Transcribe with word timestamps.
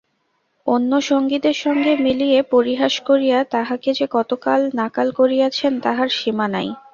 অন্য 0.67 0.91
সঙ্গীদের 1.01 1.55
সঙ্গে 1.55 1.91
মিলিয়া 1.97 2.41
পরিহাস 2.51 2.93
করিয়া 3.05 3.37
তাঁহাকে 3.45 3.89
যে 3.93 4.05
কতকাল 4.11 4.59
নাকাল 4.73 5.07
করিয়াছেন 5.11 5.73
তাহার 5.79 6.09
সীমা 6.19 6.47
নাই। 6.47 6.69